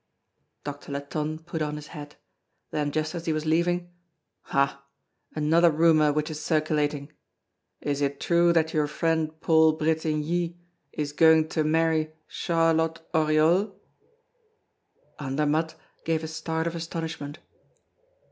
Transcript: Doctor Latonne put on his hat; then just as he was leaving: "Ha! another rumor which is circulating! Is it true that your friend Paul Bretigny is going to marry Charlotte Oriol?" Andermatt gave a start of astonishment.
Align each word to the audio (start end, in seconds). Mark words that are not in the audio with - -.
Doctor 0.63 0.93
Latonne 0.93 1.37
put 1.45 1.61
on 1.61 1.75
his 1.75 1.89
hat; 1.93 2.15
then 2.71 2.91
just 2.91 3.13
as 3.13 3.27
he 3.27 3.33
was 3.33 3.45
leaving: 3.45 3.91
"Ha! 4.45 4.83
another 5.35 5.69
rumor 5.69 6.11
which 6.11 6.31
is 6.31 6.41
circulating! 6.41 7.11
Is 7.81 8.01
it 8.01 8.19
true 8.19 8.51
that 8.51 8.73
your 8.73 8.87
friend 8.87 9.39
Paul 9.41 9.73
Bretigny 9.73 10.57
is 10.91 11.13
going 11.13 11.49
to 11.49 11.63
marry 11.63 12.13
Charlotte 12.25 12.99
Oriol?" 13.13 13.75
Andermatt 15.19 15.75
gave 16.03 16.23
a 16.23 16.27
start 16.27 16.65
of 16.65 16.73
astonishment. 16.75 17.37